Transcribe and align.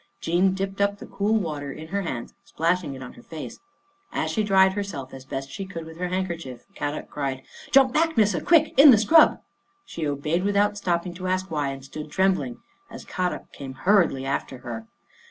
Jean 0.19 0.55
dipped 0.55 0.81
up 0.81 0.97
the 0.97 1.05
cool 1.05 1.35
water 1.37 1.71
in 1.71 1.89
her 1.89 2.01
hands, 2.01 2.33
splashing 2.43 2.95
it 2.95 3.03
on 3.03 3.13
her 3.13 3.21
face. 3.21 3.59
As 4.11 4.31
she 4.31 4.41
dried 4.43 4.73
herself 4.73 5.13
as 5.13 5.25
best 5.25 5.51
she 5.51 5.63
could 5.63 5.85
with 5.85 5.97
her 5.97 6.07
handkerchief, 6.07 6.65
Kadok 6.73 7.07
cried," 7.07 7.43
Jump 7.71 7.93
back, 7.93 8.17
Missa, 8.17 8.41
quick! 8.41 8.69
into 8.79 8.93
the 8.93 8.97
scrub!" 8.97 9.41
She 9.85 10.07
obeyed 10.07 10.43
without 10.43 10.75
stopping 10.75 11.13
to 11.13 11.27
ask 11.27 11.51
why 11.51 11.67
and 11.69 11.85
stood 11.85 12.09
trembling, 12.09 12.57
as 12.89 13.05
Kadok 13.05 13.51
came 13.53 13.73
hurriedly 13.75 14.25
after 14.25 14.57
her. 14.65 14.87